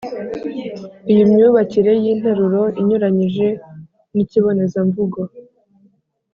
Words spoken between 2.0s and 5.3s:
y’interuro inyuranyije n’ikibonezamvugo